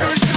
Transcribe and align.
Earth. 0.00 0.27